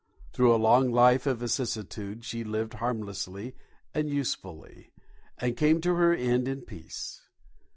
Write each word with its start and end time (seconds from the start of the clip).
Through 0.33 0.55
a 0.55 0.57
long 0.57 0.91
life 0.91 1.27
of 1.27 1.37
vicissitude 1.41 2.25
she 2.25 2.43
lived 2.43 2.73
harmlessly 2.73 3.55
and 3.93 4.09
usefully, 4.09 4.89
and 5.37 5.55
came 5.55 5.79
to 5.81 5.93
her 5.93 6.11
end 6.11 6.47
in 6.47 6.61
peace. 6.63 7.21